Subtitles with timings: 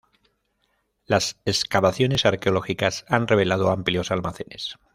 [1.05, 4.79] Las excavaciones arqueológicas han revelado amplios almacenes.